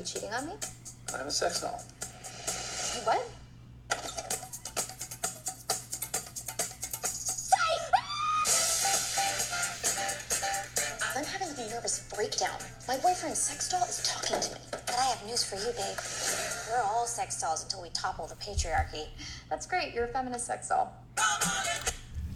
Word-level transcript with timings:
you 0.00 0.06
cheating 0.06 0.32
on 0.32 0.46
me? 0.46 0.52
I 1.12 1.18
have 1.18 1.26
a 1.26 1.30
sex 1.30 1.60
doll. 1.60 1.82
What? 3.04 3.28
I'm 11.16 11.24
having 11.24 11.48
a 11.48 11.70
nervous 11.70 12.08
breakdown. 12.14 12.56
My 12.88 12.96
boyfriend's 12.96 13.38
sex 13.38 13.68
doll 13.68 13.82
is 13.82 14.02
talking 14.02 14.40
to 14.40 14.54
me. 14.54 14.60
But 14.70 14.96
I 14.98 15.04
have 15.04 15.26
news 15.26 15.44
for 15.44 15.56
you, 15.56 15.72
babe. 15.76 15.98
We're 16.70 16.82
all 16.82 17.06
sex 17.06 17.38
dolls 17.38 17.64
until 17.64 17.82
we 17.82 17.90
topple 17.90 18.26
the 18.26 18.36
patriarchy. 18.36 19.08
That's 19.50 19.66
great. 19.66 19.92
You're 19.92 20.06
a 20.06 20.08
feminist 20.08 20.46
sex 20.46 20.70
doll. 20.70 20.94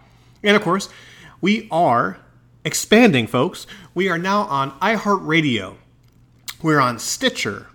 And 0.43 0.57
of 0.57 0.63
course, 0.63 0.89
we 1.41 1.69
are 1.71 2.19
expanding, 2.65 3.27
folks. 3.27 3.67
We 3.95 4.09
are 4.09 4.19
now 4.19 4.43
on 4.43 4.73
iHeartRadio. 4.81 5.77
We're 6.63 6.81
on 6.81 6.99
Stitcher. 6.99 7.69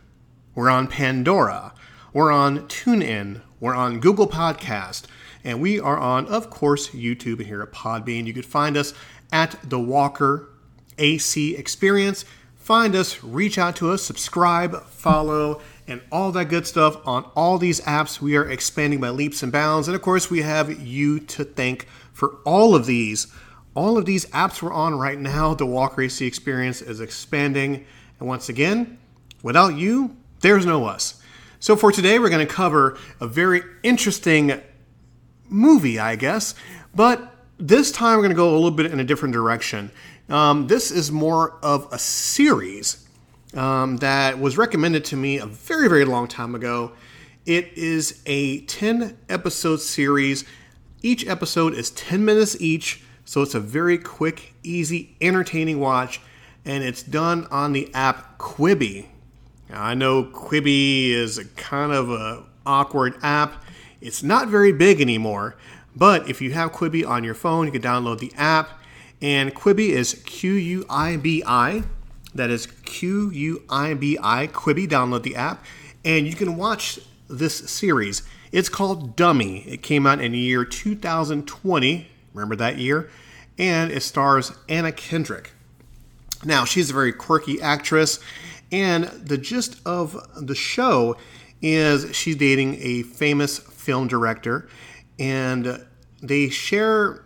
We're 0.54 0.70
on 0.70 0.88
Pandora. 0.88 1.74
We're 2.14 2.32
on 2.32 2.68
TuneIn. 2.68 3.42
We're 3.60 3.76
on 3.76 4.00
Google 4.00 4.28
Podcast. 4.28 5.04
And 5.46 5.62
we 5.62 5.80
are 5.80 5.98
on, 5.98 6.26
of 6.26 6.50
course, 6.50 6.90
YouTube 6.90 7.38
and 7.38 7.46
here 7.46 7.62
at 7.62 7.72
Podbean. 7.72 8.26
You 8.26 8.34
could 8.34 8.46
find 8.46 8.76
us 8.76 8.96
at 9.32 9.58
the 9.64 9.80
Walker 9.80 10.50
AC 10.98 11.56
Experience. 11.56 12.26
Find 12.56 12.96
us, 12.96 13.24
reach 13.24 13.60
out 13.60 13.76
to 13.76 13.92
us, 13.92 14.02
subscribe, 14.02 14.84
follow, 14.88 15.62
and 15.88 16.02
all 16.12 16.32
that 16.32 16.46
good 16.46 16.66
stuff 16.66 16.98
on 17.06 17.26
all 17.36 17.60
these 17.60 17.80
apps. 17.82 18.20
We 18.20 18.36
are 18.38 18.50
expanding 18.50 19.00
by 19.00 19.10
leaps 19.10 19.44
and 19.44 19.52
bounds. 19.52 19.88
And 19.88 19.94
of 19.94 20.02
course, 20.02 20.32
we 20.32 20.42
have 20.42 20.82
you 20.82 21.20
to 21.20 21.44
thank 21.44 21.88
for 22.12 22.38
all 22.44 22.74
of 22.74 22.88
these. 22.88 23.28
All 23.76 24.00
of 24.00 24.06
these 24.06 24.26
apps 24.28 24.64
we're 24.64 24.74
on 24.74 24.98
right 24.98 25.20
now, 25.20 25.54
the 25.54 25.68
Walker 25.68 26.02
AC 26.02 26.26
Experience 26.26 26.82
is 26.82 27.02
expanding. 27.02 27.86
And 28.20 28.28
once 28.28 28.50
again, 28.50 28.98
without 29.44 29.76
you, 29.76 30.18
there's 30.40 30.66
no 30.66 30.86
us. 30.86 31.22
So 31.60 31.76
for 31.76 31.92
today, 31.92 32.18
we're 32.18 32.30
going 32.30 32.48
to 32.48 32.52
cover 32.52 32.98
a 33.20 33.28
very 33.28 33.62
interesting 33.84 34.60
movie, 35.50 36.00
I 36.00 36.16
guess, 36.16 36.56
but 36.94 37.34
this 37.58 37.92
time 37.92 38.18
we're 38.18 38.24
going 38.24 38.30
to 38.32 38.36
go 38.36 38.52
a 38.52 38.56
little 38.56 38.72
bit 38.72 38.88
in 38.88 39.00
a 39.00 39.04
different 39.04 39.34
direction. 39.34 39.92
Um, 40.30 40.68
this 40.68 40.92
is 40.92 41.12
more 41.12 41.58
of 41.62 41.88
a 41.92 42.00
series 42.00 43.08
um, 43.54 43.98
that 43.98 44.40
was 44.40 44.58
recommended 44.58 45.06
to 45.06 45.16
me 45.16 45.38
a 45.38 45.46
very, 45.46 45.88
very 45.88 46.06
long 46.06 46.28
time 46.28 46.56
ago. 46.56 46.92
It 47.46 47.78
is 47.78 48.22
a 48.26 48.62
10 48.62 49.18
episode 49.30 49.80
series. 49.80 50.46
Each 51.02 51.28
episode 51.28 51.76
is 51.76 51.92
10 51.92 52.26
minutes 52.26 52.60
each, 52.60 53.04
so 53.24 53.42
it's 53.42 53.54
a 53.54 53.60
very 53.60 53.98
quick, 53.98 54.54
easy, 54.64 55.16
entertaining 55.22 55.80
watch, 55.80 56.20
and 56.66 56.84
it's 56.84 57.04
done 57.04 57.48
on 57.52 57.74
the 57.74 57.94
app 57.94 58.40
Quibi. 58.40 59.06
Now, 59.70 59.84
I 59.84 59.94
know 59.94 60.24
Quibi 60.24 61.12
is 61.12 61.38
a 61.38 61.46
kind 61.46 61.92
of 61.92 62.10
a 62.10 62.44
awkward 62.66 63.18
app. 63.22 63.64
It's 64.06 64.22
not 64.22 64.50
very 64.50 64.72
big 64.72 65.02
anymore, 65.02 65.56
but 65.96 66.30
if 66.30 66.40
you 66.40 66.52
have 66.52 66.72
Quibi 66.72 67.08
on 67.08 67.24
your 67.24 67.34
phone, 67.34 67.66
you 67.66 67.72
can 67.72 67.82
download 67.82 68.20
the 68.20 68.32
app. 68.38 68.70
And 69.20 69.56
Quibi 69.56 69.90
is 69.90 70.22
Q 70.28 70.54
U 70.54 70.86
I 70.88 71.18
B 71.18 71.42
I. 71.44 71.82
That 72.36 72.52
is 72.52 72.68
Q 72.68 73.32
U 73.32 73.64
I 73.68 73.96
B 73.96 74.16
I. 74.22 74.46
Quibi, 74.46 74.88
download 74.88 75.24
the 75.24 75.36
app, 75.36 75.66
and 76.04 76.28
you 76.28 76.36
can 76.36 76.56
watch 76.56 77.00
this 77.28 77.56
series. 77.56 78.22
It's 78.52 78.70
called 78.70 79.16
Dummy. 79.16 79.62
It 79.62 79.82
came 79.82 80.06
out 80.06 80.22
in 80.22 80.34
the 80.34 80.38
year 80.38 80.64
2020. 80.66 82.08
Remember 82.36 82.56
that 82.58 82.78
year? 82.78 83.10
And 83.58 83.92
it 83.92 84.04
stars 84.04 84.52
Anna 84.70 84.92
Kendrick. 84.92 85.54
Now, 86.44 86.64
she's 86.64 86.92
a 86.92 86.94
very 86.94 87.12
quirky 87.12 87.60
actress, 87.60 88.20
and 88.72 89.06
the 89.06 89.40
gist 89.40 89.78
of 89.84 90.16
the 90.40 90.54
show 90.54 91.18
is 91.62 92.16
she's 92.16 92.36
dating 92.36 92.78
a 92.82 93.04
famous 93.04 93.60
film 93.60 94.08
director, 94.08 94.68
and 95.20 95.86
they 96.22 96.50
share 96.50 97.24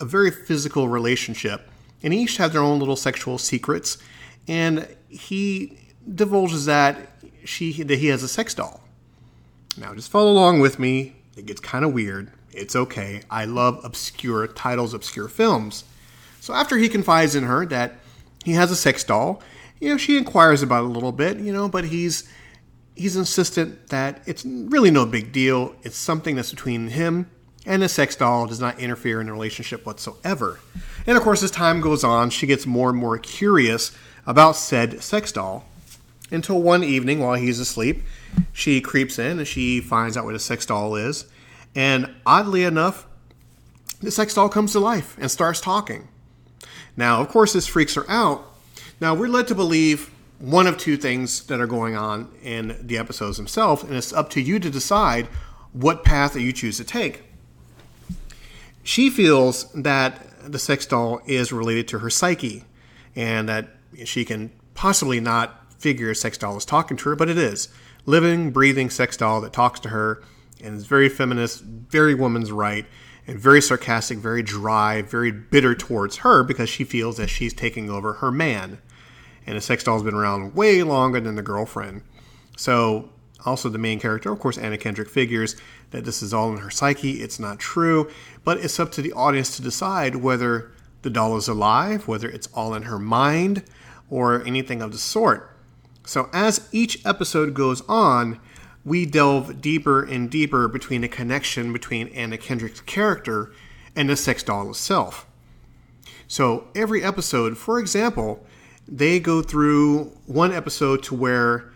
a 0.00 0.04
very 0.04 0.30
physical 0.30 0.88
relationship, 0.88 1.68
and 2.02 2.12
each 2.12 2.36
have 2.36 2.52
their 2.52 2.62
own 2.62 2.78
little 2.78 2.96
sexual 2.96 3.38
secrets. 3.38 3.98
And 4.48 4.86
he 5.08 5.78
divulges 6.14 6.66
that 6.66 7.10
she 7.44 7.82
that 7.82 7.98
he 7.98 8.06
has 8.08 8.22
a 8.22 8.28
sex 8.28 8.54
doll. 8.54 8.80
Now, 9.76 9.94
just 9.94 10.10
follow 10.10 10.30
along 10.30 10.60
with 10.60 10.78
me. 10.78 11.16
It 11.36 11.46
gets 11.46 11.60
kind 11.60 11.84
of 11.84 11.92
weird. 11.92 12.30
It's 12.52 12.74
okay. 12.74 13.22
I 13.30 13.44
love 13.44 13.80
obscure 13.84 14.46
titles, 14.46 14.94
obscure 14.94 15.28
films. 15.28 15.84
So 16.40 16.54
after 16.54 16.78
he 16.78 16.88
confides 16.88 17.34
in 17.34 17.44
her 17.44 17.66
that 17.66 17.94
he 18.44 18.52
has 18.52 18.70
a 18.70 18.76
sex 18.76 19.04
doll, 19.04 19.42
you 19.80 19.90
know, 19.90 19.98
she 19.98 20.16
inquires 20.16 20.62
about 20.62 20.84
it 20.84 20.86
a 20.86 20.92
little 20.92 21.12
bit, 21.12 21.38
you 21.38 21.52
know, 21.52 21.68
but 21.68 21.84
he's 21.86 22.28
he's 22.96 23.16
insistent 23.16 23.88
that 23.88 24.22
it's 24.26 24.44
really 24.44 24.90
no 24.90 25.06
big 25.06 25.32
deal. 25.32 25.74
It's 25.82 25.96
something 25.96 26.34
that's 26.34 26.50
between 26.50 26.88
him 26.88 27.30
and 27.66 27.82
the 27.82 27.88
sex 27.88 28.16
doll 28.16 28.46
does 28.46 28.60
not 28.60 28.78
interfere 28.78 29.20
in 29.20 29.26
the 29.26 29.32
relationship 29.32 29.84
whatsoever. 29.84 30.60
And 31.06 31.16
of 31.16 31.22
course, 31.22 31.42
as 31.42 31.50
time 31.50 31.80
goes 31.80 32.04
on, 32.04 32.30
she 32.30 32.46
gets 32.46 32.66
more 32.66 32.90
and 32.90 32.98
more 32.98 33.18
curious 33.18 33.92
about 34.26 34.56
said 34.56 35.02
sex 35.02 35.32
doll 35.32 35.64
until 36.30 36.60
one 36.60 36.82
evening 36.82 37.20
while 37.20 37.34
he's 37.34 37.60
asleep, 37.60 38.02
she 38.52 38.80
creeps 38.80 39.18
in 39.18 39.38
and 39.38 39.46
she 39.46 39.80
finds 39.80 40.16
out 40.16 40.24
what 40.24 40.34
a 40.34 40.40
sex 40.40 40.66
doll 40.66 40.96
is. 40.96 41.26
And 41.74 42.12
oddly 42.24 42.64
enough, 42.64 43.06
the 44.00 44.10
sex 44.10 44.34
doll 44.34 44.48
comes 44.48 44.72
to 44.72 44.80
life 44.80 45.16
and 45.20 45.30
starts 45.30 45.60
talking. 45.60 46.08
Now, 46.96 47.20
of 47.20 47.28
course, 47.28 47.52
this 47.52 47.66
freaks 47.66 47.94
her 47.94 48.08
out. 48.08 48.44
Now, 49.00 49.14
we're 49.14 49.28
led 49.28 49.46
to 49.48 49.54
believe 49.54 50.10
one 50.38 50.66
of 50.66 50.76
two 50.76 50.96
things 50.96 51.44
that 51.46 51.60
are 51.60 51.66
going 51.66 51.96
on 51.96 52.30
in 52.42 52.76
the 52.80 52.98
episodes 52.98 53.36
themselves, 53.36 53.82
and 53.82 53.94
it's 53.94 54.12
up 54.12 54.30
to 54.30 54.40
you 54.40 54.58
to 54.58 54.70
decide 54.70 55.26
what 55.72 56.04
path 56.04 56.34
that 56.34 56.42
you 56.42 56.52
choose 56.52 56.76
to 56.76 56.84
take. 56.84 57.24
She 58.82 59.10
feels 59.10 59.72
that 59.72 60.22
the 60.50 60.58
sex 60.58 60.86
doll 60.86 61.20
is 61.26 61.52
related 61.52 61.88
to 61.88 61.98
her 62.00 62.10
psyche, 62.10 62.64
and 63.14 63.48
that 63.48 63.68
she 64.04 64.24
can 64.24 64.52
possibly 64.74 65.20
not 65.20 65.72
figure 65.78 66.10
a 66.10 66.14
sex 66.14 66.38
doll 66.38 66.56
is 66.56 66.64
talking 66.64 66.96
to 66.98 67.08
her, 67.08 67.16
but 67.16 67.28
it 67.28 67.38
is. 67.38 67.68
Living, 68.04 68.50
breathing 68.50 68.90
sex 68.90 69.16
doll 69.16 69.40
that 69.40 69.52
talks 69.52 69.80
to 69.80 69.88
her 69.88 70.22
and 70.62 70.76
is 70.76 70.86
very 70.86 71.08
feminist, 71.08 71.62
very 71.62 72.14
woman's 72.14 72.52
right, 72.52 72.86
and 73.26 73.38
very 73.38 73.60
sarcastic, 73.60 74.18
very 74.18 74.42
dry, 74.42 75.02
very 75.02 75.32
bitter 75.32 75.74
towards 75.74 76.18
her 76.18 76.44
because 76.44 76.68
she 76.68 76.84
feels 76.84 77.16
that 77.16 77.28
she's 77.28 77.52
taking 77.52 77.90
over 77.90 78.14
her 78.14 78.30
man 78.30 78.78
and 79.46 79.56
the 79.56 79.60
sex 79.60 79.84
doll's 79.84 80.02
been 80.02 80.14
around 80.14 80.54
way 80.54 80.82
longer 80.82 81.20
than 81.20 81.36
the 81.36 81.42
girlfriend. 81.42 82.02
So, 82.56 83.10
also 83.44 83.68
the 83.68 83.78
main 83.78 84.00
character, 84.00 84.32
of 84.32 84.40
course, 84.40 84.58
Anna 84.58 84.76
Kendrick 84.76 85.08
figures 85.08 85.56
that 85.90 86.04
this 86.04 86.22
is 86.22 86.34
all 86.34 86.52
in 86.52 86.58
her 86.58 86.70
psyche. 86.70 87.22
It's 87.22 87.38
not 87.38 87.60
true, 87.60 88.10
but 88.44 88.58
it's 88.58 88.80
up 88.80 88.90
to 88.92 89.02
the 89.02 89.12
audience 89.12 89.54
to 89.56 89.62
decide 89.62 90.16
whether 90.16 90.72
the 91.02 91.10
doll 91.10 91.36
is 91.36 91.46
alive, 91.46 92.08
whether 92.08 92.28
it's 92.28 92.48
all 92.54 92.74
in 92.74 92.84
her 92.84 92.98
mind, 92.98 93.62
or 94.10 94.44
anything 94.44 94.82
of 94.82 94.90
the 94.90 94.98
sort. 94.98 95.56
So, 96.04 96.28
as 96.32 96.68
each 96.72 97.04
episode 97.06 97.54
goes 97.54 97.82
on, 97.88 98.40
we 98.84 99.06
delve 99.06 99.60
deeper 99.60 100.04
and 100.04 100.30
deeper 100.30 100.68
between 100.68 101.00
the 101.00 101.08
connection 101.08 101.72
between 101.72 102.08
Anna 102.08 102.38
Kendrick's 102.38 102.80
character 102.80 103.52
and 103.94 104.08
the 104.08 104.16
sex 104.16 104.42
doll 104.42 104.70
itself. 104.70 105.26
So, 106.28 106.68
every 106.74 107.02
episode, 107.02 107.58
for 107.58 107.78
example, 107.78 108.44
they 108.88 109.20
go 109.20 109.42
through 109.42 110.12
one 110.26 110.52
episode 110.52 111.02
to 111.04 111.14
where 111.14 111.70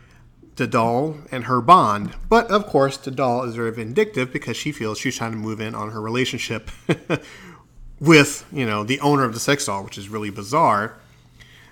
the 0.57 0.67
doll 0.67 1.17
and 1.33 1.45
her 1.45 1.61
bond. 1.61 2.15
But 2.29 2.51
of 2.51 2.67
course, 2.67 2.97
the 2.97 3.11
doll 3.11 3.45
is 3.45 3.55
very 3.55 3.73
vindictive 3.73 4.33
because 4.33 4.57
she 4.57 4.73
feels 4.73 4.99
she's 4.99 5.17
trying 5.17 5.33
to 5.33 5.39
move 5.39 5.61
in 5.61 5.75
on 5.75 5.91
her 5.91 6.01
relationship 6.01 6.71
with, 8.01 8.47
you 8.53 8.67
know, 8.67 8.85
the 8.85 9.01
owner 9.01 9.25
of 9.25 9.33
the 9.33 9.41
sex 9.41 9.67
doll, 9.67 9.85
which 9.85 9.99
is 9.99 10.09
really 10.09 10.31
bizarre. 10.31 10.99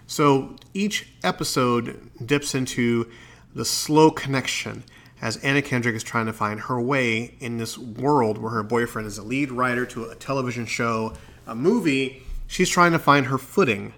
So 0.07 0.57
each 0.73 1.07
episode 1.23 2.11
dips 2.25 2.55
into 2.55 3.11
the 3.55 3.65
slow 3.65 4.11
connection 4.11 4.85
as 5.21 5.37
Anna 5.39 5.61
Kendrick 5.61 5.95
is 5.95 6.03
trying 6.03 6.27
to 6.27 6.33
find 6.33 6.61
her 6.61 6.81
way 6.81 7.35
in 7.41 7.59
this 7.59 7.77
world 7.77 8.39
where 8.39 8.53
her 8.53 8.63
boyfriend 8.63 9.07
is 9.07 9.19
a 9.19 9.23
lead 9.23 9.51
writer 9.51 9.85
to 9.87 10.05
a 10.05 10.15
television 10.15 10.65
show, 10.65 11.15
a 11.47 11.55
movie. 11.55 12.23
She's 12.47 12.71
trying 12.71 12.93
to 12.93 12.99
find 12.99 13.27
her 13.27 13.37
footing. 13.37 13.93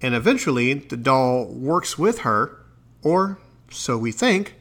And 0.00 0.14
eventually, 0.14 0.74
the 0.74 0.96
doll 0.96 1.46
works 1.46 1.98
with 1.98 2.20
her, 2.20 2.58
or 3.02 3.38
so 3.70 3.96
we 3.96 4.12
think. 4.12 4.54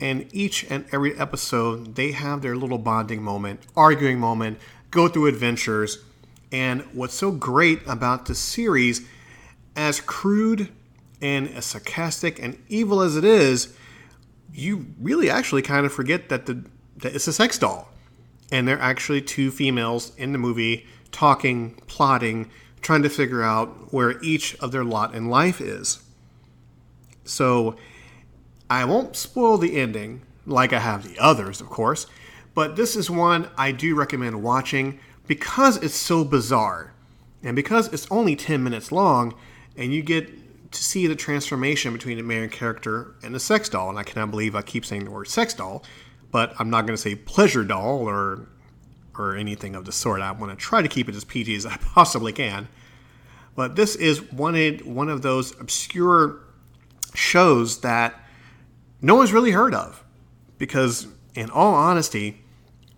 And 0.00 0.28
each 0.32 0.64
and 0.70 0.86
every 0.92 1.18
episode, 1.18 1.94
they 1.94 2.12
have 2.12 2.42
their 2.42 2.56
little 2.56 2.78
bonding 2.78 3.22
moment, 3.22 3.60
arguing 3.76 4.18
moment, 4.18 4.58
go 4.90 5.08
through 5.08 5.26
adventures. 5.26 5.98
And 6.52 6.82
what's 6.92 7.14
so 7.14 7.32
great 7.32 7.80
about 7.86 8.26
the 8.26 8.34
series, 8.34 9.06
as 9.74 10.00
crude 10.00 10.70
and 11.20 11.48
as 11.48 11.64
sarcastic 11.64 12.42
and 12.42 12.58
evil 12.68 13.00
as 13.00 13.16
it 13.16 13.24
is, 13.24 13.74
you 14.52 14.86
really 15.00 15.28
actually 15.30 15.62
kind 15.62 15.84
of 15.86 15.92
forget 15.92 16.28
that 16.28 16.46
the 16.46 16.64
that 16.98 17.14
it's 17.14 17.26
a 17.26 17.32
sex 17.32 17.58
doll, 17.58 17.90
and 18.50 18.66
they're 18.66 18.80
actually 18.80 19.20
two 19.20 19.50
females 19.50 20.16
in 20.16 20.32
the 20.32 20.38
movie 20.38 20.86
talking, 21.12 21.72
plotting, 21.86 22.50
trying 22.80 23.02
to 23.02 23.08
figure 23.08 23.42
out 23.42 23.92
where 23.92 24.22
each 24.22 24.54
of 24.56 24.72
their 24.72 24.84
lot 24.84 25.14
in 25.14 25.28
life 25.28 25.60
is. 25.60 26.00
So, 27.24 27.76
I 28.68 28.84
won't 28.84 29.16
spoil 29.16 29.58
the 29.58 29.76
ending 29.76 30.22
like 30.44 30.72
I 30.72 30.80
have 30.80 31.08
the 31.08 31.18
others, 31.18 31.60
of 31.60 31.68
course, 31.68 32.06
but 32.54 32.76
this 32.76 32.96
is 32.96 33.10
one 33.10 33.48
I 33.56 33.70
do 33.70 33.94
recommend 33.94 34.42
watching 34.42 34.98
because 35.26 35.76
it's 35.76 35.94
so 35.94 36.24
bizarre 36.24 36.92
and 37.42 37.54
because 37.54 37.92
it's 37.92 38.06
only 38.10 38.34
10 38.34 38.62
minutes 38.62 38.90
long 38.90 39.34
and 39.76 39.92
you 39.92 40.02
get 40.02 40.72
to 40.72 40.82
see 40.82 41.06
the 41.06 41.14
transformation 41.14 41.92
between 41.92 42.16
the 42.16 42.22
main 42.22 42.48
character 42.48 43.14
and 43.22 43.34
the 43.34 43.40
sex 43.40 43.68
doll. 43.68 43.88
And 43.88 43.98
I 43.98 44.02
cannot 44.02 44.30
believe 44.30 44.54
I 44.54 44.62
keep 44.62 44.84
saying 44.84 45.04
the 45.04 45.10
word 45.10 45.28
sex 45.28 45.54
doll, 45.54 45.84
but 46.30 46.54
I'm 46.58 46.70
not 46.70 46.86
going 46.86 46.96
to 46.96 47.02
say 47.02 47.14
pleasure 47.14 47.64
doll 47.64 48.08
or 48.08 48.48
or 49.18 49.36
anything 49.36 49.74
of 49.74 49.84
the 49.84 49.92
sort. 49.92 50.20
I 50.20 50.32
want 50.32 50.50
to 50.50 50.56
try 50.56 50.82
to 50.82 50.88
keep 50.88 51.08
it 51.08 51.14
as 51.14 51.24
PG 51.24 51.54
as 51.54 51.66
I 51.66 51.76
possibly 51.80 52.32
can. 52.32 52.68
But 53.54 53.76
this 53.76 53.96
is 53.96 54.20
one 54.32 54.56
one 54.84 55.08
of 55.08 55.22
those 55.22 55.58
obscure 55.58 56.40
shows 57.14 57.80
that 57.80 58.14
no 59.00 59.14
one's 59.14 59.32
really 59.32 59.52
heard 59.52 59.74
of, 59.74 60.04
because 60.58 61.06
in 61.34 61.50
all 61.50 61.74
honesty, 61.74 62.42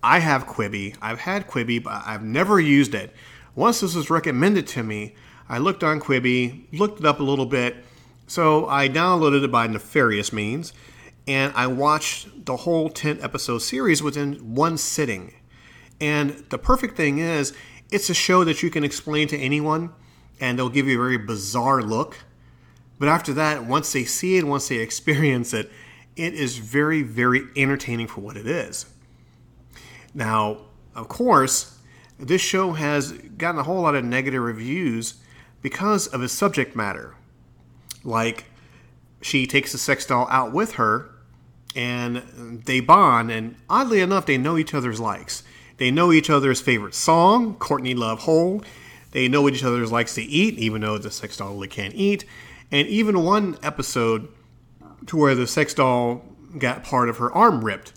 I 0.02 0.20
have 0.20 0.46
Quibi. 0.46 0.96
I've 1.00 1.20
had 1.20 1.46
Quibi, 1.46 1.82
but 1.82 2.02
I've 2.06 2.22
never 2.22 2.60
used 2.60 2.94
it. 2.94 3.14
Once 3.54 3.80
this 3.80 3.94
was 3.94 4.10
recommended 4.10 4.66
to 4.68 4.82
me, 4.82 5.14
I 5.48 5.58
looked 5.58 5.82
on 5.82 6.00
Quibi, 6.00 6.66
looked 6.72 7.00
it 7.00 7.06
up 7.06 7.20
a 7.20 7.24
little 7.24 7.46
bit. 7.46 7.76
So 8.26 8.68
I 8.68 8.88
downloaded 8.88 9.42
it 9.42 9.50
by 9.50 9.66
nefarious 9.66 10.32
means, 10.32 10.72
and 11.26 11.52
I 11.56 11.66
watched 11.66 12.46
the 12.46 12.56
whole 12.56 12.90
10 12.90 13.20
episode 13.22 13.58
series 13.58 14.02
within 14.02 14.54
one 14.54 14.76
sitting. 14.76 15.34
And 16.00 16.44
the 16.50 16.58
perfect 16.58 16.96
thing 16.96 17.18
is, 17.18 17.52
it's 17.90 18.10
a 18.10 18.14
show 18.14 18.44
that 18.44 18.62
you 18.62 18.70
can 18.70 18.84
explain 18.84 19.28
to 19.28 19.38
anyone, 19.38 19.90
and 20.40 20.58
they'll 20.58 20.68
give 20.68 20.86
you 20.86 21.00
a 21.00 21.02
very 21.02 21.18
bizarre 21.18 21.82
look. 21.82 22.18
But 22.98 23.08
after 23.08 23.32
that, 23.34 23.64
once 23.64 23.92
they 23.92 24.04
see 24.04 24.36
it, 24.36 24.44
once 24.44 24.68
they 24.68 24.76
experience 24.76 25.54
it, 25.54 25.70
it 26.16 26.34
is 26.34 26.58
very, 26.58 27.02
very 27.02 27.42
entertaining 27.56 28.08
for 28.08 28.20
what 28.20 28.36
it 28.36 28.46
is. 28.46 28.86
Now, 30.14 30.58
of 30.94 31.08
course, 31.08 31.78
this 32.18 32.40
show 32.40 32.72
has 32.72 33.12
gotten 33.12 33.60
a 33.60 33.62
whole 33.62 33.82
lot 33.82 33.94
of 33.94 34.04
negative 34.04 34.42
reviews 34.42 35.14
because 35.62 36.06
of 36.08 36.20
his 36.20 36.32
subject 36.32 36.74
matter. 36.74 37.14
Like, 38.02 38.46
she 39.20 39.46
takes 39.46 39.72
the 39.72 39.78
sex 39.78 40.06
doll 40.06 40.26
out 40.30 40.52
with 40.52 40.72
her 40.72 41.10
and 41.76 42.62
they 42.64 42.80
bond, 42.80 43.30
and 43.30 43.54
oddly 43.68 44.00
enough, 44.00 44.26
they 44.26 44.38
know 44.38 44.56
each 44.56 44.74
other's 44.74 44.98
likes. 44.98 45.44
They 45.78 45.90
know 45.90 46.12
each 46.12 46.30
other's 46.30 46.60
favorite 46.60 46.94
song, 46.94 47.54
Courtney 47.56 47.94
Love 47.94 48.20
Hole. 48.20 48.62
They 49.12 49.28
know 49.28 49.42
what 49.42 49.54
each 49.54 49.64
other's 49.64 49.90
likes 49.90 50.14
to 50.16 50.22
eat, 50.22 50.58
even 50.58 50.82
though 50.82 50.98
the 50.98 51.10
sex 51.10 51.36
doll 51.36 51.54
really 51.54 51.68
can't 51.68 51.94
eat. 51.94 52.24
And 52.70 52.86
even 52.88 53.24
one 53.24 53.56
episode 53.62 54.28
to 55.06 55.16
where 55.16 55.34
the 55.34 55.46
sex 55.46 55.72
doll 55.72 56.22
got 56.58 56.84
part 56.84 57.08
of 57.08 57.16
her 57.16 57.32
arm 57.32 57.64
ripped. 57.64 57.92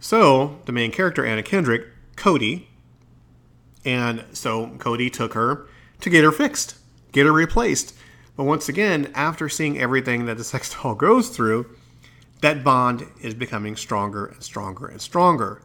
So, 0.00 0.60
the 0.64 0.72
main 0.72 0.90
character, 0.90 1.24
Anna 1.24 1.42
Kendrick, 1.42 1.86
Cody, 2.16 2.68
and 3.84 4.24
so 4.32 4.68
Cody 4.78 5.08
took 5.10 5.34
her 5.34 5.68
to 6.00 6.10
get 6.10 6.24
her 6.24 6.32
fixed 6.32 6.74
get 7.12 7.26
her 7.26 7.32
replaced. 7.32 7.94
But 8.36 8.44
once 8.44 8.68
again, 8.68 9.10
after 9.14 9.48
seeing 9.48 9.78
everything 9.78 10.26
that 10.26 10.36
the 10.36 10.44
sex 10.52 10.74
doll 10.74 10.94
goes 10.94 11.28
through, 11.28 11.74
that 12.40 12.62
bond 12.62 13.06
is 13.20 13.34
becoming 13.34 13.76
stronger 13.76 14.26
and 14.26 14.42
stronger 14.42 14.86
and 14.86 15.00
stronger. 15.00 15.62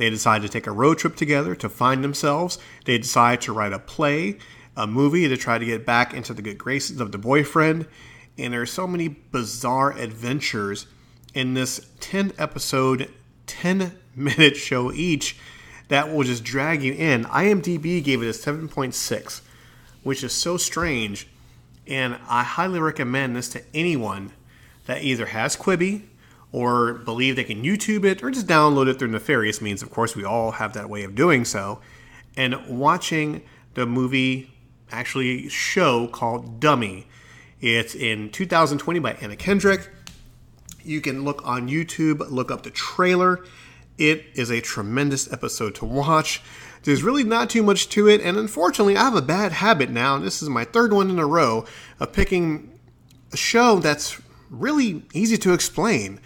They 0.00 0.08
decide 0.08 0.40
to 0.40 0.48
take 0.48 0.66
a 0.66 0.72
road 0.72 0.96
trip 0.96 1.14
together 1.14 1.54
to 1.56 1.68
find 1.68 2.02
themselves. 2.02 2.58
They 2.86 2.96
decide 2.96 3.42
to 3.42 3.52
write 3.52 3.74
a 3.74 3.78
play, 3.78 4.38
a 4.74 4.86
movie 4.86 5.28
to 5.28 5.36
try 5.36 5.58
to 5.58 5.64
get 5.66 5.84
back 5.84 6.14
into 6.14 6.32
the 6.32 6.40
good 6.40 6.56
graces 6.56 7.02
of 7.02 7.12
the 7.12 7.18
boyfriend. 7.18 7.86
And 8.38 8.54
there 8.54 8.62
are 8.62 8.66
so 8.66 8.86
many 8.86 9.08
bizarre 9.08 9.92
adventures 9.92 10.86
in 11.34 11.52
this 11.52 11.86
10 12.00 12.32
episode, 12.38 13.10
10 13.46 13.92
minute 14.16 14.56
show 14.56 14.90
each 14.90 15.36
that 15.88 16.10
will 16.10 16.24
just 16.24 16.44
drag 16.44 16.82
you 16.82 16.94
in. 16.94 17.26
IMDb 17.26 18.02
gave 18.02 18.22
it 18.22 18.26
a 18.26 18.30
7.6 18.30 19.42
which 20.02 20.24
is 20.24 20.32
so 20.32 20.56
strange. 20.56 21.28
And 21.86 22.16
I 22.26 22.42
highly 22.42 22.80
recommend 22.80 23.36
this 23.36 23.50
to 23.50 23.62
anyone 23.74 24.32
that 24.86 25.04
either 25.04 25.26
has 25.26 25.58
Quibi 25.58 26.04
or 26.52 26.94
believe 26.94 27.36
they 27.36 27.44
can 27.44 27.62
YouTube 27.62 28.04
it 28.04 28.22
or 28.22 28.30
just 28.30 28.46
download 28.46 28.88
it 28.88 28.98
through 28.98 29.08
nefarious 29.08 29.60
means. 29.60 29.82
Of 29.82 29.90
course, 29.90 30.16
we 30.16 30.24
all 30.24 30.52
have 30.52 30.72
that 30.72 30.88
way 30.88 31.04
of 31.04 31.14
doing 31.14 31.44
so. 31.44 31.80
And 32.36 32.56
watching 32.68 33.42
the 33.74 33.86
movie 33.86 34.50
actually 34.90 35.48
show 35.48 36.08
called 36.08 36.60
Dummy. 36.60 37.06
It's 37.60 37.94
in 37.94 38.30
2020 38.30 38.98
by 39.00 39.12
Anna 39.14 39.36
Kendrick. 39.36 39.90
You 40.82 41.00
can 41.00 41.24
look 41.24 41.46
on 41.46 41.68
YouTube, 41.68 42.28
look 42.30 42.50
up 42.50 42.62
the 42.62 42.70
trailer. 42.70 43.44
It 43.98 44.24
is 44.34 44.50
a 44.50 44.60
tremendous 44.60 45.30
episode 45.32 45.74
to 45.76 45.84
watch. 45.84 46.42
There's 46.84 47.02
really 47.02 47.24
not 47.24 47.50
too 47.50 47.62
much 47.62 47.90
to 47.90 48.08
it, 48.08 48.22
and 48.22 48.38
unfortunately, 48.38 48.96
I 48.96 49.02
have 49.02 49.14
a 49.14 49.20
bad 49.20 49.52
habit 49.52 49.90
now, 49.90 50.16
and 50.16 50.24
this 50.24 50.42
is 50.42 50.48
my 50.48 50.64
third 50.64 50.94
one 50.94 51.10
in 51.10 51.18
a 51.18 51.26
row 51.26 51.66
of 52.00 52.12
picking 52.14 52.78
a 53.32 53.36
show 53.36 53.78
that's 53.78 54.18
really 54.50 55.02
easy 55.14 55.38
to 55.38 55.52
explain, 55.52 56.20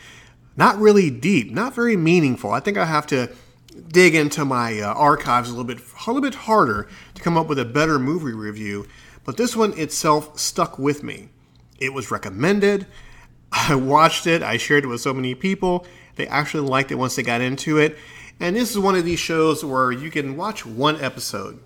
not 0.56 0.78
really 0.78 1.10
deep, 1.10 1.50
not 1.50 1.74
very 1.74 1.96
meaningful. 1.96 2.50
I 2.50 2.60
think 2.60 2.76
I 2.76 2.86
have 2.86 3.06
to 3.08 3.30
dig 3.88 4.14
into 4.14 4.44
my 4.44 4.80
uh, 4.80 4.92
archives 4.94 5.48
a 5.48 5.52
little 5.52 5.64
bit, 5.64 5.78
a 5.78 6.10
little 6.10 6.22
bit 6.22 6.34
harder 6.34 6.88
to 7.14 7.22
come 7.22 7.36
up 7.36 7.46
with 7.46 7.58
a 7.58 7.64
better 7.64 7.98
movie 7.98 8.32
review. 8.32 8.86
But 9.24 9.36
this 9.36 9.56
one 9.56 9.78
itself 9.78 10.38
stuck 10.38 10.78
with 10.78 11.02
me. 11.02 11.28
It 11.78 11.92
was 11.92 12.10
recommended. 12.10 12.86
I 13.52 13.74
watched 13.74 14.26
it. 14.26 14.42
I 14.42 14.56
shared 14.56 14.84
it 14.84 14.88
with 14.88 15.00
so 15.00 15.14
many 15.14 15.34
people. 15.34 15.86
They 16.16 16.26
actually 16.26 16.68
liked 16.68 16.90
it 16.90 16.96
once 16.96 17.16
they 17.16 17.22
got 17.22 17.40
into 17.40 17.78
it. 17.78 17.96
And 18.40 18.56
this 18.56 18.70
is 18.70 18.78
one 18.78 18.96
of 18.96 19.04
these 19.04 19.20
shows 19.20 19.64
where 19.64 19.92
you 19.92 20.10
can 20.10 20.36
watch 20.36 20.66
one 20.66 21.00
episode 21.00 21.60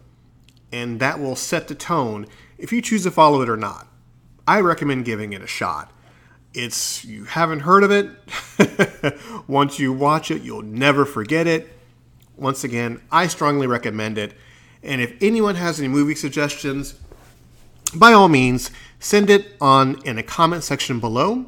and 0.73 1.01
that 1.01 1.19
will 1.19 1.37
set 1.37 1.69
the 1.69 1.75
tone 1.75 2.27
if 2.59 2.73
you 2.73 2.83
choose 2.83 3.05
to 3.05 3.11
follow 3.11 3.43
it 3.43 3.49
or 3.49 3.57
not. 3.57 3.89
I 4.47 4.61
recommend 4.61 5.05
giving 5.05 5.33
it 5.33 5.43
a 5.43 5.47
shot. 5.47 5.93
It's 6.55 7.05
you 7.05 7.25
haven't 7.25 7.61
heard 7.61 7.85
of 7.85 7.91
it. 7.91 8.11
Once 9.49 9.79
you 9.79 9.93
watch 9.93 10.31
it, 10.31 10.43
you'll 10.43 10.63
never 10.63 11.05
forget 11.05 11.47
it. 11.47 11.69
Once 12.37 12.65
again, 12.65 13.01
I 13.11 13.27
strongly 13.27 13.67
recommend 13.67 14.17
it. 14.17 14.33
And 14.83 15.01
if 15.01 15.15
anyone 15.21 15.57
has 15.57 15.79
any 15.79 15.89
movie 15.89 16.15
suggestions, 16.15 16.95
by 17.95 18.13
all 18.13 18.29
means, 18.29 18.71
send 18.99 19.29
it 19.29 19.57
on 19.61 20.01
in 20.05 20.19
a 20.19 20.23
comment 20.23 20.65
section 20.65 21.01
below. 21.01 21.47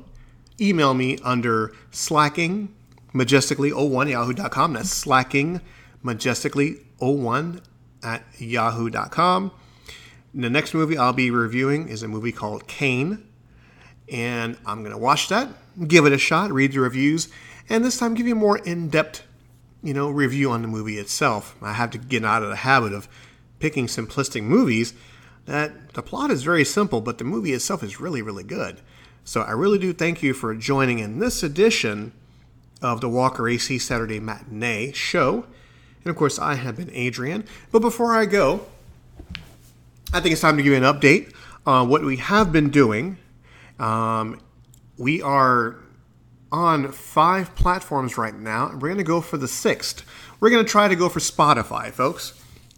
Email 0.61 0.95
me 0.95 1.19
under 1.25 1.73
slacking 1.91 2.75
majestically01 3.15 4.11
yahoo.com. 4.11 4.73
That's 4.75 4.91
slacking 4.91 5.61
majestically01 6.05 7.63
at 8.03 8.25
yahoo.com. 8.39 9.53
The 10.33 10.51
next 10.51 10.75
movie 10.75 10.97
I'll 10.97 11.13
be 11.13 11.31
reviewing 11.31 11.89
is 11.89 12.03
a 12.03 12.09
movie 12.09 12.33
called 12.33 12.67
Kane. 12.67 13.27
And 14.11 14.57
I'm 14.67 14.81
going 14.81 14.93
to 14.93 14.99
watch 14.99 15.29
that, 15.29 15.49
give 15.87 16.05
it 16.05 16.13
a 16.13 16.19
shot, 16.19 16.51
read 16.51 16.73
the 16.73 16.81
reviews, 16.81 17.29
and 17.69 17.85
this 17.85 17.99
time 17.99 18.15
give 18.15 18.27
you 18.27 18.33
a 18.33 18.37
more 18.37 18.59
in 18.59 18.89
depth 18.89 19.23
you 19.83 19.95
know, 19.95 20.11
review 20.11 20.51
on 20.51 20.63
the 20.63 20.69
movie 20.69 20.99
itself. 20.99 21.57
I 21.63 21.73
have 21.73 21.91
to 21.91 21.99
get 21.99 22.25
out 22.25 22.43
of 22.43 22.51
the 22.51 22.57
habit 22.57 22.93
of 22.93 23.09
picking 23.59 23.87
simplistic 23.87 24.43
movies 24.43 24.95
that 25.47 25.95
the 25.95 26.03
plot 26.03 26.31
is 26.31 26.43
very 26.43 26.65
simple, 26.65 27.01
but 27.01 27.19
the 27.19 27.25
movie 27.25 27.53
itself 27.53 27.83
is 27.83 28.01
really, 28.01 28.23
really 28.23 28.45
good. 28.45 28.81
So 29.25 29.43
I 29.43 29.53
really 29.53 29.79
do 29.79 29.93
thank 29.93 30.23
you 30.23 30.35
for 30.35 30.55
joining 30.55 30.99
in 30.99 31.19
this 31.19 31.43
edition 31.43 32.13
of 32.83 33.01
the 33.01 33.09
Walker 33.09 33.49
AC 33.49 33.79
Saturday 33.79 34.21
Matinee 34.21 34.93
show. 34.93 35.47
And 36.05 36.11
of 36.11 36.17
course, 36.17 36.39
I 36.39 36.55
have 36.55 36.77
been 36.77 36.91
Adrian. 36.93 37.45
But 37.71 37.81
before 37.81 38.15
I 38.15 38.27
go, 38.27 38.67
I 40.13 40.21
think 40.21 40.33
it's 40.33 40.41
time 40.41 40.57
to 40.57 40.63
give 40.63 40.73
you 40.73 40.79
an 40.79 40.85
update 40.85 41.33
on 41.67 41.89
what 41.89 42.03
we 42.03 42.17
have 42.17 42.53
been 42.53 42.71
doing. 42.71 43.19
Um, 43.81 44.41
we 44.99 45.23
are 45.23 45.77
on 46.53 46.93
five 46.93 47.55
platforms 47.55 48.19
right 48.19 48.35
now, 48.35 48.69
and 48.69 48.81
we're 48.81 48.89
going 48.89 48.99
to 48.99 49.05
go 49.05 49.21
for 49.21 49.39
the 49.39 49.49
sixth. 49.49 50.05
We're 50.39 50.51
going 50.51 50.65
to 50.65 50.71
try 50.71 50.89
to 50.89 50.97
go 50.97 51.09
for 51.09 51.21
Spotify, 51.21 51.91
folks. 51.91 52.35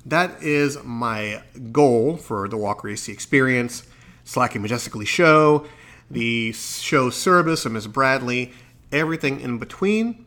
That 0.06 0.42
is 0.42 0.82
my 0.84 1.42
goal 1.72 2.16
for 2.16 2.48
the 2.48 2.56
Walker 2.56 2.88
AC 2.88 3.10
Experience, 3.10 3.84
Slacking 4.24 4.62
Majestically 4.62 5.04
Show, 5.04 5.66
the 6.10 6.52
show 6.52 7.10
service 7.10 7.66
of 7.66 7.72
Ms. 7.72 7.88
Bradley, 7.88 8.52
everything 8.90 9.40
in 9.40 9.58
between. 9.58 10.24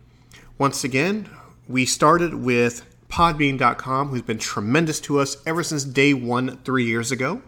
Once 0.57 0.83
again, 0.83 1.29
we 1.67 1.85
started 1.85 2.33
with 2.33 2.85
Podbean.com, 3.09 4.09
who's 4.09 4.21
been 4.21 4.39
tremendous 4.39 4.99
to 5.01 5.19
us 5.19 5.37
ever 5.45 5.63
since 5.63 5.83
day 5.83 6.13
one 6.13 6.57
three 6.63 6.85
years 6.85 7.11
ago. 7.11 7.41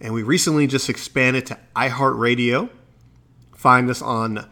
And 0.00 0.14
we 0.14 0.22
recently 0.22 0.66
just 0.66 0.88
expanded 0.88 1.46
to 1.46 1.58
iHeartRadio. 1.76 2.70
Find 3.54 3.90
us 3.90 4.00
on 4.00 4.48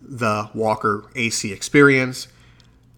the 0.00 0.50
Walker 0.54 1.10
AC 1.16 1.52
Experience. 1.52 2.28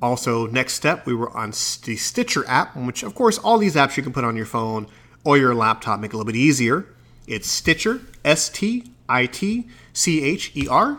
Also, 0.02 0.46
next 0.46 0.74
step, 0.74 1.06
we 1.06 1.14
were 1.14 1.34
on 1.34 1.50
the 1.50 1.96
Stitcher 1.96 2.44
app, 2.46 2.76
which, 2.76 3.02
of 3.02 3.14
course, 3.14 3.38
all 3.38 3.56
these 3.56 3.74
apps 3.74 3.96
you 3.96 4.02
can 4.02 4.12
put 4.12 4.24
on 4.24 4.36
your 4.36 4.44
phone 4.44 4.86
or 5.24 5.38
your 5.38 5.54
laptop 5.54 5.98
make 5.98 6.10
it 6.10 6.14
a 6.14 6.18
little 6.18 6.30
bit 6.30 6.36
easier. 6.36 6.86
It's 7.26 7.48
Stitcher, 7.48 8.02
S 8.24 8.50
T 8.50 8.92
I 9.08 9.24
T 9.26 9.66
C 9.94 10.22
H 10.22 10.52
E 10.54 10.68
R. 10.68 10.98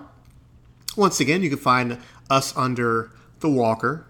Once 0.97 1.19
again, 1.19 1.43
you 1.43 1.49
can 1.49 1.59
find 1.59 1.99
us 2.29 2.55
under 2.57 3.11
the 3.41 3.49
Walker 3.49 4.07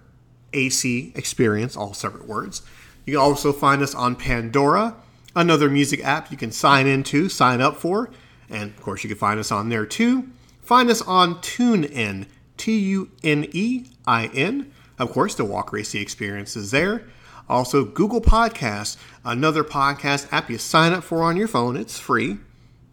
AC 0.53 1.11
Experience, 1.15 1.75
all 1.75 1.93
separate 1.93 2.27
words. 2.27 2.61
You 3.05 3.13
can 3.13 3.21
also 3.21 3.51
find 3.51 3.81
us 3.81 3.93
on 3.93 4.15
Pandora, 4.15 4.95
another 5.35 5.69
music 5.69 6.03
app 6.03 6.31
you 6.31 6.37
can 6.37 6.51
sign 6.51 6.87
into, 6.87 7.29
sign 7.29 7.61
up 7.61 7.77
for, 7.77 8.09
and 8.49 8.71
of 8.71 8.81
course, 8.81 9.03
you 9.03 9.09
can 9.09 9.17
find 9.17 9.39
us 9.39 9.51
on 9.51 9.69
there 9.69 9.85
too. 9.85 10.29
Find 10.61 10.89
us 10.89 11.01
on 11.01 11.35
TuneIn, 11.35 12.27
T 12.57 12.77
U 12.77 13.11
N 13.23 13.47
E 13.51 13.85
I 14.07 14.27
N. 14.27 14.71
Of 14.97 15.11
course, 15.11 15.35
the 15.35 15.45
Walker 15.45 15.77
AC 15.77 15.99
Experience 15.99 16.55
is 16.55 16.71
there. 16.71 17.03
Also, 17.47 17.85
Google 17.85 18.21
Podcasts, 18.21 18.97
another 19.23 19.63
podcast 19.63 20.31
app 20.31 20.49
you 20.49 20.57
sign 20.57 20.93
up 20.93 21.03
for 21.03 21.21
on 21.21 21.37
your 21.37 21.47
phone. 21.47 21.75
It's 21.75 21.99
free, 21.99 22.37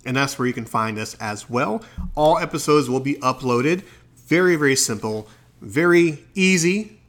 and 0.04 0.16
that's 0.16 0.38
where 0.38 0.46
you 0.46 0.52
can 0.52 0.66
find 0.66 0.98
us 0.98 1.14
as 1.14 1.48
well. 1.48 1.82
All 2.14 2.38
episodes 2.38 2.90
will 2.90 3.00
be 3.00 3.14
uploaded. 3.16 3.82
Very, 4.26 4.56
very 4.56 4.76
simple, 4.76 5.26
very 5.62 6.24
easy, 6.34 7.00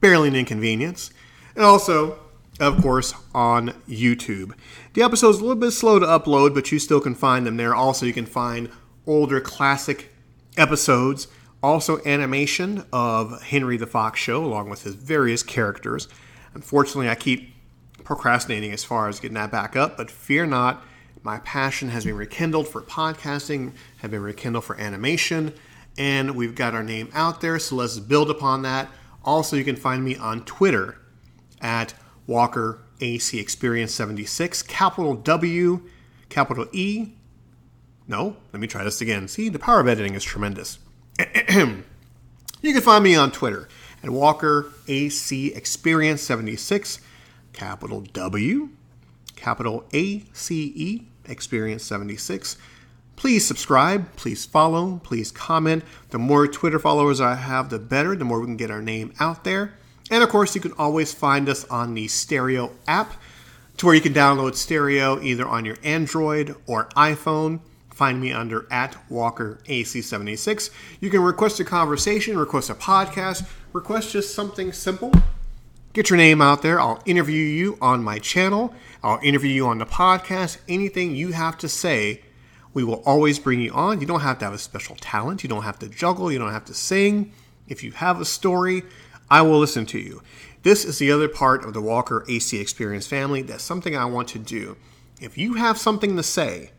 barely 0.00 0.28
an 0.28 0.34
inconvenience. 0.34 1.12
And 1.54 1.64
also, 1.64 2.18
of 2.60 2.82
course, 2.82 3.14
on 3.34 3.68
YouTube. 3.88 4.52
The 4.94 5.02
episode's 5.02 5.38
a 5.38 5.42
little 5.42 5.56
bit 5.56 5.70
slow 5.70 5.98
to 5.98 6.06
upload, 6.06 6.54
but 6.54 6.72
you 6.72 6.78
still 6.78 7.00
can 7.00 7.14
find 7.14 7.46
them 7.46 7.56
there. 7.56 7.74
Also, 7.74 8.06
you 8.06 8.12
can 8.12 8.26
find 8.26 8.70
older 9.06 9.40
classic 9.40 10.12
episodes, 10.56 11.28
also 11.62 12.02
animation 12.04 12.84
of 12.92 13.42
Henry 13.42 13.76
the 13.76 13.86
Fox 13.86 14.20
show 14.20 14.44
along 14.44 14.70
with 14.70 14.82
his 14.82 14.94
various 14.94 15.42
characters. 15.42 16.08
Unfortunately, 16.54 17.08
I 17.08 17.14
keep 17.14 17.54
procrastinating 18.04 18.72
as 18.72 18.84
far 18.84 19.08
as 19.08 19.20
getting 19.20 19.34
that 19.34 19.50
back 19.50 19.76
up, 19.76 19.96
but 19.96 20.10
fear 20.10 20.46
not, 20.46 20.82
my 21.22 21.38
passion 21.40 21.90
has 21.90 22.04
been 22.04 22.16
rekindled 22.16 22.68
for 22.68 22.80
podcasting, 22.80 23.72
have 23.98 24.10
been 24.10 24.22
rekindled 24.22 24.64
for 24.64 24.76
animation, 24.80 25.52
and 25.96 26.34
we've 26.34 26.54
got 26.54 26.74
our 26.74 26.82
name 26.82 27.10
out 27.12 27.40
there, 27.40 27.58
so 27.58 27.76
let's 27.76 27.98
build 27.98 28.30
upon 28.30 28.62
that. 28.62 28.88
Also, 29.24 29.56
you 29.56 29.64
can 29.64 29.76
find 29.76 30.04
me 30.04 30.16
on 30.16 30.44
Twitter 30.44 30.98
at 31.60 31.92
Walker 32.28 32.78
AC 33.00 33.40
Experience 33.40 33.92
76, 33.92 34.62
capital 34.62 35.14
W, 35.14 35.80
capital 36.28 36.66
E, 36.72 37.14
no, 38.06 38.36
let 38.52 38.60
me 38.60 38.66
try 38.66 38.84
this 38.84 39.00
again. 39.00 39.26
See, 39.28 39.48
the 39.48 39.58
power 39.58 39.80
of 39.80 39.88
editing 39.88 40.14
is 40.14 40.22
tremendous. 40.22 40.78
you 41.18 41.82
can 42.62 42.80
find 42.80 43.02
me 43.02 43.16
on 43.16 43.32
Twitter 43.32 43.66
at 44.02 44.10
Walker 44.10 44.72
AC 44.86 45.54
Experience 45.54 46.22
76, 46.22 47.00
capital 47.52 48.02
W, 48.02 48.68
capital 49.34 49.84
A 49.92 50.20
C 50.32 50.72
E 50.76 51.08
Experience 51.24 51.82
76. 51.84 52.58
Please 53.16 53.44
subscribe, 53.44 54.14
please 54.16 54.44
follow, 54.46 55.00
please 55.02 55.32
comment. 55.32 55.82
The 56.10 56.18
more 56.18 56.46
Twitter 56.46 56.78
followers 56.78 57.20
I 57.20 57.34
have, 57.34 57.68
the 57.68 57.78
better, 57.78 58.14
the 58.14 58.24
more 58.24 58.38
we 58.40 58.46
can 58.46 58.56
get 58.56 58.70
our 58.70 58.82
name 58.82 59.12
out 59.18 59.44
there. 59.44 59.74
And 60.10 60.22
of 60.22 60.28
course, 60.30 60.54
you 60.54 60.60
can 60.60 60.72
always 60.72 61.12
find 61.12 61.48
us 61.48 61.64
on 61.66 61.94
the 61.94 62.08
Stereo 62.08 62.72
app, 62.86 63.14
to 63.76 63.86
where 63.86 63.94
you 63.94 64.00
can 64.00 64.14
download 64.14 64.54
Stereo 64.56 65.20
either 65.22 65.46
on 65.46 65.64
your 65.64 65.76
Android 65.84 66.56
or 66.66 66.88
iPhone. 66.96 67.60
Find 67.90 68.20
me 68.20 68.32
under 68.32 68.66
at 68.72 68.96
Walker 69.10 69.60
AC76. 69.66 70.70
You 71.00 71.10
can 71.10 71.20
request 71.20 71.60
a 71.60 71.64
conversation, 71.64 72.38
request 72.38 72.70
a 72.70 72.74
podcast, 72.74 73.48
request 73.72 74.12
just 74.12 74.34
something 74.34 74.72
simple. 74.72 75.12
Get 75.92 76.10
your 76.10 76.16
name 76.16 76.40
out 76.40 76.62
there. 76.62 76.78
I'll 76.78 77.02
interview 77.06 77.42
you 77.42 77.78
on 77.80 78.04
my 78.04 78.18
channel. 78.18 78.74
I'll 79.02 79.20
interview 79.22 79.50
you 79.50 79.66
on 79.66 79.78
the 79.78 79.86
podcast. 79.86 80.58
Anything 80.68 81.16
you 81.16 81.32
have 81.32 81.58
to 81.58 81.68
say, 81.68 82.22
we 82.74 82.84
will 82.84 83.02
always 83.04 83.38
bring 83.38 83.60
you 83.60 83.72
on. 83.72 84.00
You 84.00 84.06
don't 84.06 84.20
have 84.20 84.38
to 84.38 84.44
have 84.44 84.54
a 84.54 84.58
special 84.58 84.96
talent. 84.96 85.42
You 85.42 85.48
don't 85.48 85.64
have 85.64 85.78
to 85.80 85.88
juggle. 85.88 86.30
You 86.30 86.38
don't 86.38 86.52
have 86.52 86.66
to 86.66 86.74
sing. 86.74 87.32
If 87.66 87.82
you 87.82 87.92
have 87.92 88.20
a 88.20 88.24
story, 88.24 88.82
I 89.30 89.42
will 89.42 89.58
listen 89.58 89.84
to 89.86 89.98
you. 89.98 90.22
This 90.62 90.84
is 90.84 90.98
the 90.98 91.12
other 91.12 91.28
part 91.28 91.64
of 91.64 91.74
the 91.74 91.82
Walker 91.82 92.24
AC 92.28 92.58
Experience 92.58 93.06
family. 93.06 93.42
That's 93.42 93.62
something 93.62 93.96
I 93.96 94.06
want 94.06 94.28
to 94.28 94.38
do. 94.38 94.76
If 95.20 95.36
you 95.36 95.54
have 95.54 95.78
something 95.78 96.16
to 96.16 96.22
say, 96.22 96.70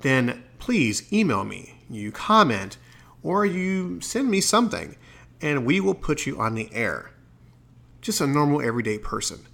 then 0.00 0.42
please 0.58 1.10
email 1.12 1.44
me, 1.44 1.82
you 1.88 2.10
comment, 2.10 2.76
or 3.22 3.46
you 3.46 4.00
send 4.00 4.30
me 4.30 4.40
something, 4.40 4.96
and 5.40 5.64
we 5.64 5.80
will 5.80 5.94
put 5.94 6.26
you 6.26 6.40
on 6.40 6.54
the 6.54 6.72
air. 6.72 7.12
Just 8.00 8.20
a 8.20 8.26
normal 8.26 8.62
everyday 8.62 8.98
person. 8.98 9.46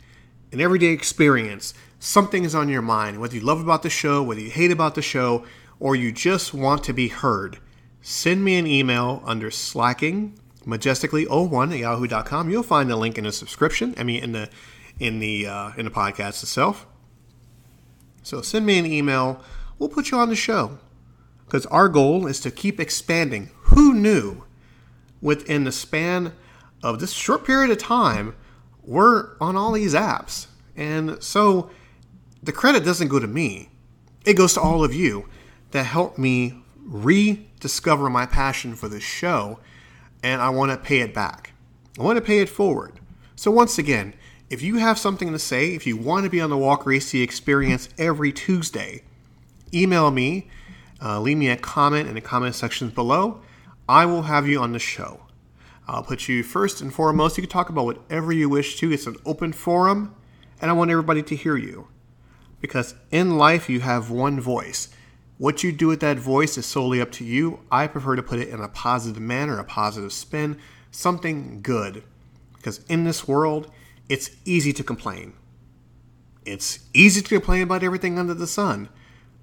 An 0.52 0.60
everyday 0.60 0.86
experience. 0.86 1.74
Something 1.98 2.44
is 2.44 2.54
on 2.54 2.68
your 2.68 2.82
mind, 2.82 3.20
whether 3.20 3.34
you 3.34 3.40
love 3.40 3.60
about 3.60 3.82
the 3.82 3.90
show, 3.90 4.22
whether 4.22 4.40
you 4.40 4.50
hate 4.50 4.70
about 4.70 4.94
the 4.94 5.02
show, 5.02 5.44
or 5.80 5.96
you 5.96 6.12
just 6.12 6.54
want 6.54 6.84
to 6.84 6.92
be 6.92 7.08
heard. 7.08 7.58
Send 8.00 8.44
me 8.44 8.56
an 8.56 8.66
email 8.66 9.22
under 9.26 9.50
slacking 9.50 10.38
majestically01 10.66 11.72
at 11.72 11.78
yahoo.com. 11.78 12.50
You'll 12.50 12.62
find 12.62 12.90
the 12.90 12.96
link 12.96 13.18
in 13.18 13.24
the 13.24 13.32
subscription, 13.32 13.94
I 13.96 14.02
mean 14.02 14.22
in 14.22 14.32
the 14.32 14.48
in 14.98 15.20
the 15.20 15.46
uh, 15.46 15.70
in 15.76 15.84
the 15.84 15.90
podcast 15.90 16.42
itself. 16.42 16.86
So 18.22 18.42
send 18.42 18.66
me 18.66 18.78
an 18.78 18.86
email 18.86 19.40
we'll 19.78 19.88
put 19.88 20.10
you 20.10 20.18
on 20.18 20.28
the 20.28 20.36
show. 20.36 20.78
Because 21.44 21.66
our 21.66 21.88
goal 21.88 22.26
is 22.26 22.40
to 22.40 22.50
keep 22.50 22.80
expanding. 22.80 23.50
Who 23.64 23.94
knew 23.94 24.44
within 25.20 25.64
the 25.64 25.72
span 25.72 26.32
of 26.82 26.98
this 26.98 27.12
short 27.12 27.44
period 27.44 27.70
of 27.70 27.78
time, 27.78 28.34
we're 28.82 29.36
on 29.40 29.56
all 29.56 29.72
these 29.72 29.94
apps? 29.94 30.46
And 30.76 31.22
so 31.22 31.70
the 32.42 32.52
credit 32.52 32.84
doesn't 32.84 33.08
go 33.08 33.18
to 33.18 33.26
me, 33.26 33.70
it 34.24 34.34
goes 34.34 34.54
to 34.54 34.60
all 34.60 34.84
of 34.84 34.92
you 34.92 35.28
that 35.70 35.84
helped 35.84 36.18
me 36.18 36.62
rediscover 36.84 38.10
my 38.10 38.26
passion 38.26 38.74
for 38.74 38.88
this 38.88 39.02
show, 39.02 39.60
and 40.22 40.40
I 40.40 40.50
want 40.50 40.72
to 40.72 40.76
pay 40.76 41.00
it 41.00 41.14
back. 41.14 41.52
I 41.98 42.02
want 42.02 42.16
to 42.16 42.22
pay 42.22 42.40
it 42.40 42.48
forward. 42.48 42.94
So, 43.34 43.50
once 43.50 43.78
again, 43.78 44.14
if 44.48 44.62
you 44.62 44.76
have 44.76 44.98
something 44.98 45.32
to 45.32 45.38
say, 45.38 45.74
if 45.74 45.86
you 45.86 45.96
want 45.96 46.24
to 46.24 46.30
be 46.30 46.40
on 46.40 46.50
the 46.50 46.56
Walker 46.56 46.92
AC 46.92 47.20
experience 47.20 47.88
every 47.98 48.32
Tuesday, 48.32 49.02
email 49.74 50.10
me, 50.10 50.48
uh, 51.02 51.20
leave 51.20 51.36
me 51.36 51.48
a 51.48 51.56
comment 51.56 52.08
in 52.08 52.14
the 52.14 52.20
comment 52.20 52.54
sections 52.54 52.92
below. 52.92 53.40
I 53.88 54.06
will 54.06 54.22
have 54.22 54.46
you 54.48 54.60
on 54.60 54.72
the 54.72 54.78
show. 54.78 55.20
I'll 55.88 56.02
put 56.02 56.28
you 56.28 56.42
first 56.42 56.80
and 56.80 56.92
foremost. 56.92 57.36
You 57.36 57.42
can 57.42 57.50
talk 57.50 57.68
about 57.68 57.84
whatever 57.84 58.32
you 58.32 58.48
wish 58.48 58.76
to. 58.78 58.92
It's 58.92 59.06
an 59.06 59.16
open 59.24 59.52
forum, 59.52 60.14
and 60.60 60.70
I 60.70 60.74
want 60.74 60.90
everybody 60.90 61.22
to 61.24 61.36
hear 61.36 61.56
you. 61.56 61.88
Because 62.60 62.94
in 63.10 63.38
life, 63.38 63.68
you 63.68 63.80
have 63.80 64.10
one 64.10 64.40
voice. 64.40 64.88
What 65.38 65.62
you 65.62 65.70
do 65.70 65.88
with 65.88 66.00
that 66.00 66.18
voice 66.18 66.56
is 66.56 66.64
solely 66.64 67.00
up 67.00 67.12
to 67.12 67.24
you. 67.24 67.60
I 67.70 67.86
prefer 67.86 68.16
to 68.16 68.22
put 68.22 68.38
it 68.38 68.48
in 68.48 68.60
a 68.60 68.68
positive 68.68 69.22
manner, 69.22 69.58
a 69.58 69.64
positive 69.64 70.12
spin, 70.12 70.58
something 70.90 71.60
good. 71.62 72.02
Because 72.54 72.80
in 72.88 73.04
this 73.04 73.28
world, 73.28 73.70
it's 74.08 74.30
easy 74.44 74.72
to 74.72 74.82
complain. 74.82 75.34
It's 76.46 76.80
easy 76.94 77.20
to 77.20 77.28
complain 77.28 77.62
about 77.62 77.82
everything 77.82 78.18
under 78.18 78.34
the 78.34 78.46
sun. 78.46 78.88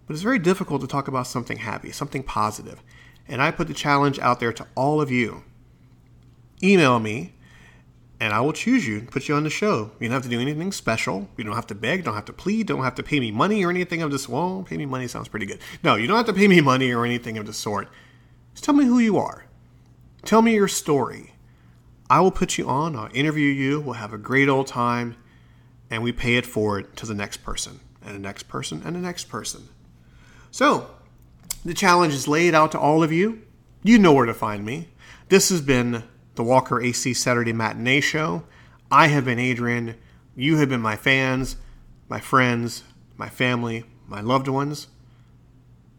But 0.07 0.13
it's 0.13 0.23
very 0.23 0.39
difficult 0.39 0.81
to 0.81 0.88
talk 0.88 1.07
about 1.07 1.27
something 1.27 1.57
happy, 1.57 1.91
something 1.91 2.23
positive. 2.23 2.81
And 3.27 3.41
I 3.41 3.51
put 3.51 3.67
the 3.67 3.73
challenge 3.73 4.19
out 4.19 4.39
there 4.39 4.53
to 4.53 4.67
all 4.75 5.00
of 5.00 5.12
you. 5.12 5.43
Email 6.62 7.00
me, 7.00 7.33
and 8.23 8.31
I 8.31 8.39
will 8.39 8.53
choose 8.53 8.87
you 8.87 8.99
and 8.99 9.11
put 9.11 9.27
you 9.27 9.35
on 9.35 9.43
the 9.43 9.49
show. 9.49 9.91
You 9.99 10.07
don't 10.07 10.13
have 10.13 10.23
to 10.23 10.29
do 10.29 10.39
anything 10.39 10.71
special. 10.71 11.27
You 11.35 11.43
don't 11.43 11.55
have 11.55 11.67
to 11.67 11.75
beg, 11.75 12.05
don't 12.05 12.15
have 12.15 12.23
to 12.25 12.31
plead, 12.31 12.67
don't 12.67 12.81
have 12.81 12.95
to 12.95 13.03
pay 13.03 13.19
me 13.19 13.31
money 13.31 13.65
or 13.65 13.69
anything 13.69 14.01
of 14.01 14.11
this. 14.11 14.29
Well, 14.29 14.65
pay 14.65 14.77
me 14.77 14.85
money 14.85 15.09
sounds 15.09 15.27
pretty 15.27 15.45
good. 15.45 15.59
No, 15.83 15.95
you 15.95 16.07
don't 16.07 16.15
have 16.15 16.27
to 16.27 16.33
pay 16.33 16.47
me 16.47 16.61
money 16.61 16.93
or 16.93 17.03
anything 17.03 17.37
of 17.37 17.45
the 17.45 17.51
sort. 17.51 17.89
Just 18.53 18.63
tell 18.63 18.75
me 18.75 18.85
who 18.85 18.97
you 18.97 19.17
are. 19.17 19.43
Tell 20.23 20.41
me 20.41 20.53
your 20.53 20.69
story. 20.69 21.33
I 22.09 22.21
will 22.21 22.31
put 22.31 22.57
you 22.57 22.69
on, 22.69 22.95
I'll 22.95 23.09
interview 23.13 23.49
you, 23.49 23.81
we'll 23.81 23.95
have 23.95 24.13
a 24.13 24.17
great 24.17 24.47
old 24.47 24.67
time, 24.67 25.17
and 25.89 26.01
we 26.01 26.13
pay 26.13 26.37
it 26.37 26.45
forward 26.45 26.95
to 26.97 27.05
the 27.05 27.13
next 27.13 27.43
person, 27.43 27.81
and 28.01 28.15
the 28.15 28.19
next 28.19 28.43
person, 28.43 28.83
and 28.85 28.95
the 28.95 29.01
next 29.01 29.25
person. 29.25 29.67
So, 30.49 30.91
the 31.65 31.73
challenge 31.73 32.13
is 32.13 32.25
laid 32.25 32.55
out 32.55 32.71
to 32.71 32.79
all 32.79 33.03
of 33.03 33.11
you. 33.11 33.41
You 33.83 33.99
know 33.99 34.13
where 34.13 34.25
to 34.25 34.33
find 34.33 34.63
me. 34.63 34.87
This 35.27 35.49
has 35.49 35.59
been 35.59 36.03
the 36.35 36.43
Walker 36.43 36.81
AC 36.81 37.13
Saturday 37.13 37.53
Matinee 37.53 38.01
Show. 38.01 38.43
I 38.91 39.07
have 39.07 39.25
been 39.25 39.39
Adrian. 39.39 39.95
You 40.35 40.57
have 40.57 40.69
been 40.69 40.81
my 40.81 40.95
fans, 40.95 41.57
my 42.09 42.19
friends, 42.19 42.83
my 43.17 43.29
family, 43.29 43.85
my 44.07 44.21
loved 44.21 44.47
ones. 44.47 44.87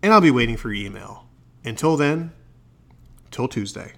And 0.03 0.13
I'll 0.13 0.21
be 0.21 0.31
waiting 0.31 0.57
for 0.57 0.73
your 0.73 0.87
email. 0.87 1.27
Until 1.65 1.97
then, 1.97 2.33
till 3.31 3.49
Tuesday. 3.49 3.93